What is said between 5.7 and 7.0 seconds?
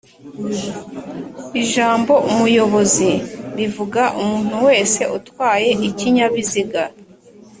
ikinyabiziga